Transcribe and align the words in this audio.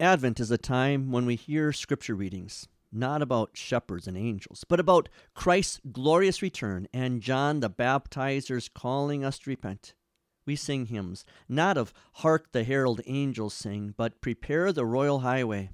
Advent 0.00 0.38
is 0.38 0.52
a 0.52 0.58
time 0.58 1.10
when 1.10 1.26
we 1.26 1.34
hear 1.34 1.72
scripture 1.72 2.14
readings, 2.14 2.68
not 2.92 3.20
about 3.20 3.56
shepherds 3.56 4.06
and 4.06 4.16
angels, 4.16 4.64
but 4.68 4.78
about 4.78 5.08
Christ's 5.34 5.80
glorious 5.90 6.40
return 6.40 6.86
and 6.92 7.20
John 7.20 7.58
the 7.58 7.68
Baptizer's 7.68 8.68
calling 8.68 9.24
us 9.24 9.40
to 9.40 9.50
repent. 9.50 9.94
We 10.46 10.54
sing 10.54 10.86
hymns, 10.86 11.24
not 11.48 11.76
of 11.76 11.92
Hark 12.12 12.52
the 12.52 12.62
Herald 12.62 13.00
Angels 13.06 13.54
Sing, 13.54 13.92
but 13.96 14.20
Prepare 14.20 14.72
the 14.72 14.86
Royal 14.86 15.20
Highway. 15.20 15.70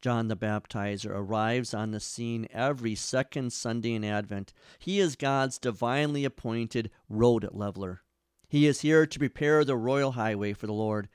John 0.00 0.28
the 0.28 0.36
Baptizer 0.36 1.10
arrives 1.10 1.74
on 1.74 1.90
the 1.90 1.98
scene 1.98 2.46
every 2.52 2.94
second 2.94 3.52
Sunday 3.52 3.94
in 3.94 4.04
Advent. 4.04 4.54
He 4.78 5.00
is 5.00 5.16
God's 5.16 5.58
divinely 5.58 6.24
appointed 6.24 6.92
road 7.08 7.48
leveler. 7.50 8.02
He 8.48 8.68
is 8.68 8.82
here 8.82 9.04
to 9.04 9.18
prepare 9.18 9.64
the 9.64 9.76
royal 9.76 10.12
highway 10.12 10.52
for 10.52 10.68
the 10.68 10.72
Lord 10.72 11.08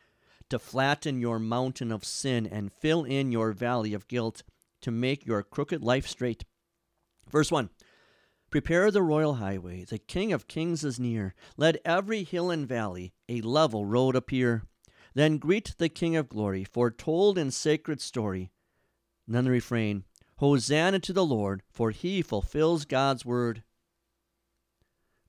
to 0.50 0.60
flatten 0.60 1.20
your 1.20 1.40
mountain 1.40 1.92
of 1.92 2.06
sin 2.06 2.46
and 2.46 2.72
fill 2.72 3.04
in 3.04 3.32
your 3.32 3.52
valley 3.52 3.94
of 3.94 4.08
guilt, 4.08 4.44
to 4.82 4.92
make 4.92 5.26
your 5.26 5.44
crooked 5.44 5.84
life 5.84 6.08
straight. 6.08 6.46
Verse 7.30 7.52
1 7.52 7.70
Prepare 8.50 8.90
the 8.90 9.04
royal 9.04 9.36
highway, 9.36 9.84
the 9.84 10.00
King 10.00 10.34
of 10.34 10.48
kings 10.48 10.84
is 10.84 11.00
near. 11.00 11.36
Let 11.56 11.82
every 11.86 12.24
hill 12.24 12.50
and 12.50 12.68
valley 12.68 13.14
a 13.28 13.42
level 13.42 13.86
road 13.86 14.16
appear. 14.16 14.64
Then 15.14 15.38
greet 15.38 15.76
the 15.78 15.90
King 15.90 16.16
of 16.16 16.30
glory, 16.30 16.64
foretold 16.64 17.38
in 17.38 17.52
sacred 17.52 18.02
story. 18.02 18.52
None 19.28 19.48
refrain 19.48 20.06
Hosanna 20.38 21.00
to 21.00 21.14
the 21.14 21.26
Lord, 21.26 21.64
for 21.70 21.92
he 21.92 22.22
fulfills 22.22 22.86
God's 22.86 23.26
word. 23.26 23.64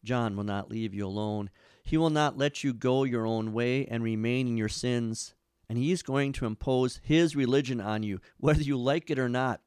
John 0.05 0.37
will 0.37 0.45
not 0.45 0.71
leave 0.71 0.95
you 0.95 1.07
alone. 1.07 1.51
He 1.83 1.97
will 1.97 2.11
not 2.11 2.39
let 2.39 2.65
you 2.65 2.73
go 2.73 3.05
your 3.05 3.27
own 3.27 3.53
way 3.53 3.87
and 3.87 4.03
remain 4.03 4.47
in 4.49 4.57
your 4.57 4.69
sins. 4.69 5.35
And 5.69 5.79
He 5.79 5.93
is 5.93 6.03
going 6.03 6.33
to 6.35 6.47
impose 6.47 7.01
His 7.03 7.37
religion 7.37 7.81
on 7.81 8.03
you, 8.03 8.21
whether 8.39 8.63
you 8.63 8.77
like 8.77 9.11
it 9.11 9.19
or 9.19 9.29
not. 9.29 9.61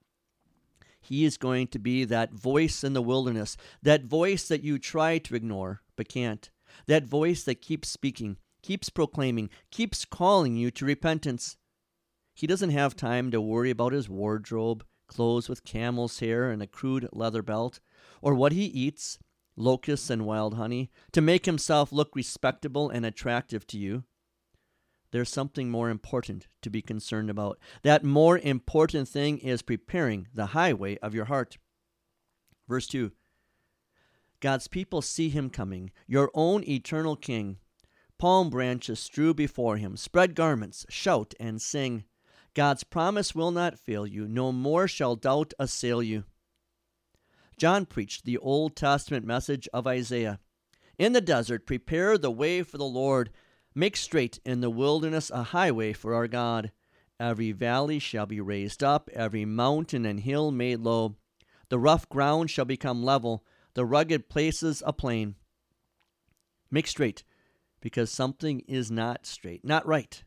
He 0.99 1.25
is 1.25 1.37
going 1.37 1.67
to 1.67 1.79
be 1.79 2.05
that 2.05 2.33
voice 2.33 2.83
in 2.83 2.93
the 2.93 3.01
wilderness, 3.01 3.57
that 3.81 4.05
voice 4.05 4.47
that 4.47 4.63
you 4.63 4.79
try 4.79 5.17
to 5.19 5.35
ignore 5.35 5.81
but 5.95 6.07
can't, 6.07 6.49
that 6.87 7.05
voice 7.05 7.43
that 7.43 7.61
keeps 7.61 7.89
speaking, 7.89 8.37
keeps 8.61 8.89
proclaiming, 8.89 9.49
keeps 9.69 10.05
calling 10.05 10.55
you 10.55 10.71
to 10.71 10.85
repentance. 10.85 11.57
He 12.33 12.47
doesn't 12.47 12.71
have 12.71 12.95
time 12.95 13.31
to 13.31 13.41
worry 13.41 13.69
about 13.69 13.93
his 13.93 14.09
wardrobe, 14.09 14.85
clothes 15.07 15.49
with 15.49 15.65
camel's 15.65 16.19
hair 16.19 16.49
and 16.49 16.61
a 16.61 16.67
crude 16.67 17.07
leather 17.11 17.43
belt, 17.43 17.79
or 18.21 18.33
what 18.33 18.53
he 18.53 18.65
eats, 18.65 19.19
locusts 19.55 20.09
and 20.09 20.25
wild 20.25 20.55
honey, 20.55 20.89
to 21.11 21.21
make 21.21 21.45
himself 21.45 21.91
look 21.91 22.15
respectable 22.15 22.89
and 22.89 23.05
attractive 23.05 23.65
to 23.67 23.77
you. 23.77 24.03
There's 25.11 25.29
something 25.29 25.69
more 25.69 25.89
important 25.89 26.47
to 26.63 26.71
be 26.71 26.81
concerned 26.81 27.29
about. 27.29 27.59
That 27.83 28.03
more 28.03 28.39
important 28.39 29.07
thing 29.07 29.37
is 29.37 29.61
preparing 29.61 30.27
the 30.33 30.47
highway 30.47 30.97
of 30.97 31.13
your 31.13 31.25
heart. 31.25 31.57
Verse 32.67 32.87
2 32.87 33.11
God's 34.39 34.67
people 34.67 35.01
see 35.01 35.29
him 35.29 35.49
coming, 35.49 35.91
your 36.07 36.31
own 36.33 36.67
eternal 36.67 37.15
King. 37.15 37.59
Palm 38.17 38.49
branches 38.49 38.99
strew 38.99 39.33
before 39.33 39.77
him, 39.77 39.95
spread 39.97 40.35
garments, 40.35 40.85
shout 40.89 41.33
and 41.39 41.61
sing. 41.61 42.05
God's 42.53 42.83
promise 42.83 43.33
will 43.33 43.51
not 43.51 43.79
fail 43.79 44.05
you, 44.05 44.27
no 44.27 44.51
more 44.51 44.87
shall 44.87 45.15
doubt 45.15 45.53
assail 45.59 46.01
you. 46.03 46.25
John 47.57 47.85
preached 47.85 48.25
the 48.25 48.37
Old 48.37 48.75
Testament 48.75 49.25
message 49.25 49.67
of 49.73 49.87
Isaiah. 49.87 50.39
In 50.97 51.13
the 51.13 51.21
desert, 51.21 51.65
prepare 51.65 52.17
the 52.17 52.31
way 52.31 52.63
for 52.63 52.77
the 52.77 52.85
Lord. 52.85 53.29
Make 53.75 53.97
straight 53.97 54.39
in 54.45 54.61
the 54.61 54.69
wilderness 54.69 55.29
a 55.29 55.43
highway 55.43 55.93
for 55.93 56.13
our 56.13 56.27
God. 56.27 56.71
Every 57.19 57.51
valley 57.51 57.99
shall 57.99 58.25
be 58.25 58.41
raised 58.41 58.83
up, 58.83 59.09
every 59.13 59.45
mountain 59.45 60.05
and 60.05 60.19
hill 60.19 60.51
made 60.51 60.79
low. 60.79 61.15
The 61.69 61.79
rough 61.79 62.07
ground 62.09 62.51
shall 62.51 62.65
become 62.65 63.03
level, 63.03 63.45
the 63.73 63.85
rugged 63.85 64.29
places 64.29 64.83
a 64.85 64.93
plain. 64.93 65.35
Make 66.69 66.87
straight, 66.87 67.23
because 67.81 68.11
something 68.11 68.61
is 68.61 68.91
not 68.91 69.25
straight, 69.25 69.63
not 69.65 69.85
right. 69.85 70.23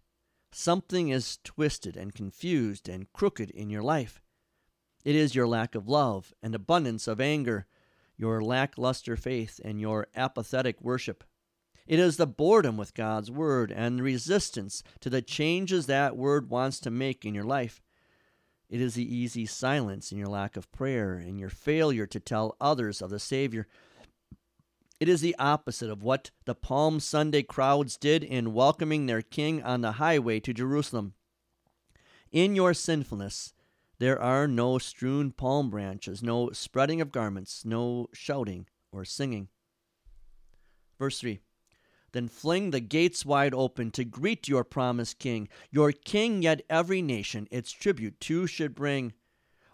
Something 0.52 1.10
is 1.10 1.38
twisted 1.44 1.96
and 1.96 2.14
confused 2.14 2.88
and 2.88 3.12
crooked 3.12 3.50
in 3.50 3.68
your 3.68 3.82
life. 3.82 4.22
It 5.06 5.14
is 5.14 5.36
your 5.36 5.46
lack 5.46 5.76
of 5.76 5.88
love 5.88 6.34
and 6.42 6.52
abundance 6.52 7.06
of 7.06 7.20
anger, 7.20 7.68
your 8.16 8.42
lackluster 8.42 9.14
faith, 9.14 9.60
and 9.64 9.80
your 9.80 10.08
apathetic 10.16 10.82
worship. 10.82 11.22
It 11.86 12.00
is 12.00 12.16
the 12.16 12.26
boredom 12.26 12.76
with 12.76 12.92
God's 12.92 13.30
Word 13.30 13.70
and 13.70 14.02
resistance 14.02 14.82
to 14.98 15.08
the 15.08 15.22
changes 15.22 15.86
that 15.86 16.16
Word 16.16 16.50
wants 16.50 16.80
to 16.80 16.90
make 16.90 17.24
in 17.24 17.36
your 17.36 17.44
life. 17.44 17.80
It 18.68 18.80
is 18.80 18.94
the 18.94 19.14
easy 19.16 19.46
silence 19.46 20.10
in 20.10 20.18
your 20.18 20.26
lack 20.26 20.56
of 20.56 20.72
prayer 20.72 21.14
and 21.14 21.38
your 21.38 21.50
failure 21.50 22.08
to 22.08 22.18
tell 22.18 22.56
others 22.60 23.00
of 23.00 23.10
the 23.10 23.20
Savior. 23.20 23.68
It 24.98 25.08
is 25.08 25.20
the 25.20 25.36
opposite 25.38 25.88
of 25.88 26.02
what 26.02 26.32
the 26.46 26.56
Palm 26.56 26.98
Sunday 26.98 27.44
crowds 27.44 27.96
did 27.96 28.24
in 28.24 28.54
welcoming 28.54 29.06
their 29.06 29.22
King 29.22 29.62
on 29.62 29.82
the 29.82 29.92
highway 29.92 30.40
to 30.40 30.52
Jerusalem. 30.52 31.14
In 32.32 32.56
your 32.56 32.74
sinfulness, 32.74 33.52
there 33.98 34.20
are 34.20 34.46
no 34.46 34.78
strewn 34.78 35.32
palm 35.32 35.70
branches, 35.70 36.22
no 36.22 36.50
spreading 36.50 37.00
of 37.00 37.12
garments, 37.12 37.64
no 37.64 38.08
shouting 38.12 38.66
or 38.92 39.04
singing. 39.04 39.48
Verse 40.98 41.20
3 41.20 41.40
Then 42.12 42.28
fling 42.28 42.70
the 42.70 42.80
gates 42.80 43.24
wide 43.24 43.54
open 43.54 43.90
to 43.92 44.04
greet 44.04 44.48
your 44.48 44.64
promised 44.64 45.18
king, 45.18 45.48
your 45.70 45.92
king, 45.92 46.42
yet 46.42 46.62
every 46.68 47.00
nation 47.00 47.48
its 47.50 47.72
tribute 47.72 48.20
too 48.20 48.46
should 48.46 48.74
bring. 48.74 49.12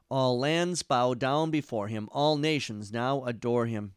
All 0.09 0.39
lands 0.39 0.83
bow 0.83 1.15
down 1.15 1.51
before 1.51 1.89
him, 1.89 2.09
all 2.13 2.37
nations 2.37 2.93
now 2.93 3.25
adore 3.25 3.67
him. 3.67 3.95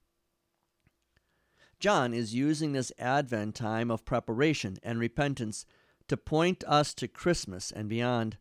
John 1.79 2.13
is 2.13 2.33
using 2.33 2.71
this 2.71 2.91
Advent 2.97 3.53
time 3.53 3.91
of 3.91 4.05
preparation 4.05 4.77
and 4.81 4.97
repentance 4.97 5.65
to 6.07 6.17
point 6.17 6.63
us 6.65 6.93
to 6.95 7.07
Christmas 7.07 7.69
and 7.69 7.89
beyond 7.89 8.37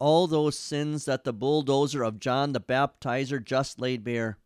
all 0.00 0.26
those 0.26 0.58
sins 0.58 1.04
that 1.04 1.24
the 1.24 1.32
bulldozer 1.32 2.02
of 2.02 2.18
John 2.18 2.52
the 2.52 2.60
Baptizer 2.60 3.44
just 3.44 3.78
laid 3.78 4.02
bare. 4.02 4.38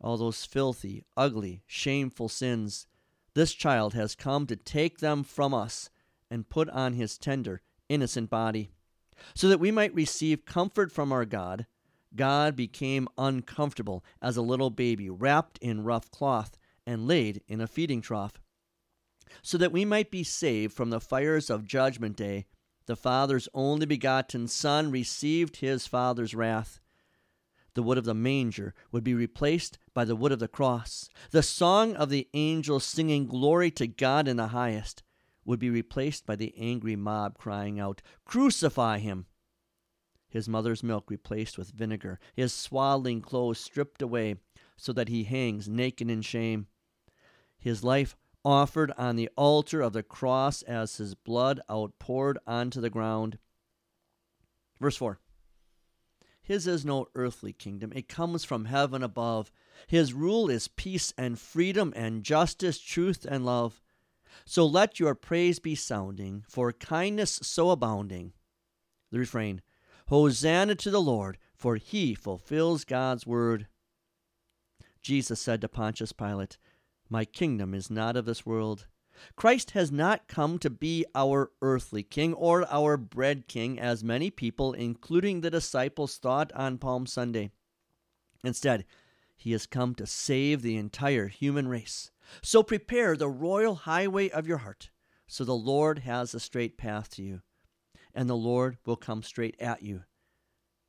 All 0.00 0.16
those 0.16 0.46
filthy, 0.46 1.04
ugly, 1.16 1.62
shameful 1.66 2.28
sins. 2.28 2.86
This 3.34 3.52
child 3.52 3.94
has 3.94 4.14
come 4.14 4.46
to 4.46 4.56
take 4.56 4.98
them 4.98 5.24
from 5.24 5.52
us 5.52 5.90
and 6.30 6.48
put 6.48 6.70
on 6.70 6.94
his 6.94 7.18
tender, 7.18 7.60
innocent 7.88 8.30
body. 8.30 8.70
So 9.34 9.48
that 9.48 9.60
we 9.60 9.70
might 9.70 9.94
receive 9.94 10.46
comfort 10.46 10.90
from 10.90 11.12
our 11.12 11.26
God, 11.26 11.66
God 12.14 12.56
became 12.56 13.08
uncomfortable 13.18 14.04
as 14.22 14.36
a 14.36 14.42
little 14.42 14.70
baby, 14.70 15.10
wrapped 15.10 15.58
in 15.58 15.84
rough 15.84 16.10
cloth 16.10 16.56
and 16.86 17.06
laid 17.06 17.42
in 17.46 17.60
a 17.60 17.66
feeding 17.66 18.00
trough. 18.00 18.40
So 19.42 19.58
that 19.58 19.72
we 19.72 19.84
might 19.84 20.10
be 20.10 20.24
saved 20.24 20.72
from 20.72 20.90
the 20.90 21.00
fires 21.00 21.50
of 21.50 21.66
Judgment 21.66 22.16
Day 22.16 22.46
the 22.90 22.96
Father's 22.96 23.48
only 23.54 23.86
begotten 23.86 24.48
Son 24.48 24.90
received 24.90 25.58
his 25.58 25.86
Father's 25.86 26.34
wrath. 26.34 26.80
The 27.74 27.84
wood 27.84 27.98
of 27.98 28.04
the 28.04 28.14
manger 28.14 28.74
would 28.90 29.04
be 29.04 29.14
replaced 29.14 29.78
by 29.94 30.04
the 30.04 30.16
wood 30.16 30.32
of 30.32 30.40
the 30.40 30.48
cross. 30.48 31.08
The 31.30 31.44
song 31.44 31.94
of 31.94 32.10
the 32.10 32.28
angels 32.34 32.82
singing 32.82 33.28
glory 33.28 33.70
to 33.70 33.86
God 33.86 34.26
in 34.26 34.38
the 34.38 34.48
highest 34.48 35.04
would 35.44 35.60
be 35.60 35.70
replaced 35.70 36.26
by 36.26 36.34
the 36.34 36.52
angry 36.58 36.96
mob 36.96 37.38
crying 37.38 37.78
out, 37.78 38.02
Crucify 38.24 38.98
him! 38.98 39.26
His 40.28 40.48
mother's 40.48 40.82
milk 40.82 41.08
replaced 41.12 41.56
with 41.56 41.70
vinegar, 41.70 42.18
his 42.34 42.52
swaddling 42.52 43.20
clothes 43.20 43.60
stripped 43.60 44.02
away 44.02 44.34
so 44.76 44.92
that 44.94 45.08
he 45.08 45.22
hangs 45.22 45.68
naked 45.68 46.10
in 46.10 46.22
shame. 46.22 46.66
His 47.56 47.84
life 47.84 48.16
offered 48.44 48.92
on 48.96 49.16
the 49.16 49.28
altar 49.36 49.80
of 49.80 49.92
the 49.92 50.02
cross 50.02 50.62
as 50.62 50.96
his 50.96 51.14
blood 51.14 51.60
outpoured 51.70 52.38
onto 52.46 52.80
the 52.80 52.90
ground. 52.90 53.38
Verse 54.80 54.96
4 54.96 55.18
His 56.42 56.66
is 56.66 56.84
no 56.84 57.06
earthly 57.14 57.52
kingdom, 57.52 57.92
it 57.94 58.08
comes 58.08 58.44
from 58.44 58.66
heaven 58.66 59.02
above. 59.02 59.50
His 59.86 60.12
rule 60.12 60.50
is 60.50 60.68
peace 60.68 61.12
and 61.16 61.38
freedom 61.38 61.92
and 61.96 62.22
justice, 62.22 62.78
truth 62.78 63.26
and 63.28 63.44
love. 63.44 63.80
So 64.44 64.66
let 64.66 65.00
your 65.00 65.14
praise 65.14 65.58
be 65.58 65.74
sounding, 65.74 66.44
for 66.48 66.72
kindness 66.72 67.40
so 67.42 67.70
abounding. 67.70 68.32
The 69.10 69.18
refrain 69.18 69.62
Hosanna 70.08 70.74
to 70.74 70.90
the 70.90 71.00
Lord, 71.00 71.38
for 71.54 71.76
he 71.76 72.14
fulfills 72.14 72.84
God's 72.84 73.26
word. 73.26 73.68
Jesus 75.02 75.40
said 75.40 75.60
to 75.60 75.68
Pontius 75.68 76.12
Pilate, 76.12 76.58
my 77.10 77.24
kingdom 77.24 77.74
is 77.74 77.90
not 77.90 78.16
of 78.16 78.24
this 78.24 78.46
world. 78.46 78.86
Christ 79.36 79.72
has 79.72 79.92
not 79.92 80.28
come 80.28 80.58
to 80.60 80.70
be 80.70 81.04
our 81.14 81.50
earthly 81.60 82.02
king 82.02 82.32
or 82.32 82.66
our 82.72 82.96
bread 82.96 83.48
king, 83.48 83.78
as 83.78 84.02
many 84.02 84.30
people, 84.30 84.72
including 84.72 85.40
the 85.40 85.50
disciples, 85.50 86.16
thought 86.16 86.52
on 86.52 86.78
Palm 86.78 87.06
Sunday. 87.06 87.50
Instead, 88.42 88.86
he 89.36 89.52
has 89.52 89.66
come 89.66 89.94
to 89.96 90.06
save 90.06 90.62
the 90.62 90.76
entire 90.76 91.28
human 91.28 91.68
race. 91.68 92.10
So 92.42 92.62
prepare 92.62 93.16
the 93.16 93.28
royal 93.28 93.74
highway 93.74 94.30
of 94.30 94.46
your 94.46 94.58
heart, 94.58 94.90
so 95.26 95.44
the 95.44 95.52
Lord 95.52 96.00
has 96.00 96.32
a 96.32 96.40
straight 96.40 96.78
path 96.78 97.10
to 97.10 97.22
you. 97.22 97.42
and 98.14 98.28
the 98.28 98.36
Lord 98.36 98.78
will 98.84 98.96
come 98.96 99.22
straight 99.22 99.56
at 99.60 99.82
you. 99.82 100.04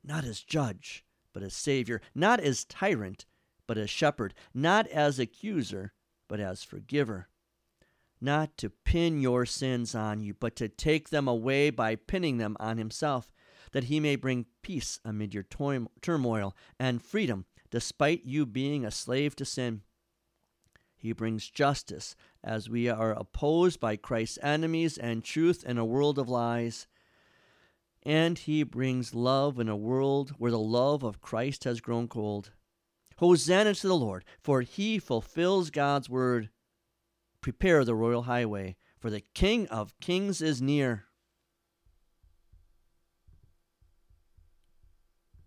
Not 0.04 0.24
as 0.24 0.40
judge, 0.42 1.04
but 1.32 1.42
as 1.42 1.54
Savior, 1.54 2.00
not 2.14 2.40
as 2.40 2.64
tyrant, 2.64 3.26
but 3.66 3.78
as 3.78 3.90
shepherd, 3.90 4.34
not 4.52 4.86
as 4.88 5.18
accuser, 5.18 5.92
but 6.32 6.40
as 6.40 6.64
forgiver. 6.64 7.28
Not 8.18 8.56
to 8.56 8.70
pin 8.70 9.20
your 9.20 9.44
sins 9.44 9.94
on 9.94 10.22
you, 10.22 10.32
but 10.32 10.56
to 10.56 10.66
take 10.66 11.10
them 11.10 11.28
away 11.28 11.68
by 11.68 11.94
pinning 11.94 12.38
them 12.38 12.56
on 12.58 12.78
Himself, 12.78 13.30
that 13.72 13.84
He 13.84 14.00
may 14.00 14.16
bring 14.16 14.46
peace 14.62 14.98
amid 15.04 15.34
your 15.34 15.44
turmoil 16.00 16.56
and 16.78 17.02
freedom, 17.02 17.44
despite 17.70 18.24
you 18.24 18.46
being 18.46 18.82
a 18.82 18.90
slave 18.90 19.36
to 19.36 19.44
sin. 19.44 19.82
He 20.96 21.12
brings 21.12 21.50
justice 21.50 22.16
as 22.42 22.66
we 22.66 22.88
are 22.88 23.12
opposed 23.12 23.78
by 23.78 23.96
Christ's 23.96 24.38
enemies 24.42 24.96
and 24.96 25.22
truth 25.22 25.62
in 25.62 25.76
a 25.76 25.84
world 25.84 26.18
of 26.18 26.30
lies. 26.30 26.86
And 28.04 28.38
he 28.38 28.62
brings 28.62 29.14
love 29.14 29.60
in 29.60 29.68
a 29.68 29.76
world 29.76 30.30
where 30.38 30.50
the 30.50 30.58
love 30.58 31.02
of 31.02 31.20
Christ 31.20 31.64
has 31.64 31.82
grown 31.82 32.08
cold. 32.08 32.52
Hosanna 33.22 33.72
to 33.72 33.86
the 33.86 33.94
Lord, 33.94 34.24
for 34.40 34.62
he 34.62 34.98
fulfills 34.98 35.70
God's 35.70 36.10
word. 36.10 36.48
Prepare 37.40 37.84
the 37.84 37.94
royal 37.94 38.22
highway, 38.22 38.74
for 38.98 39.10
the 39.10 39.22
King 39.32 39.68
of 39.68 39.94
kings 40.00 40.42
is 40.42 40.60
near. 40.60 41.04